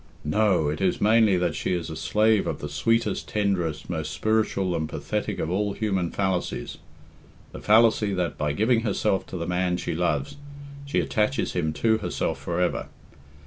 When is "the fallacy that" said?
7.51-8.35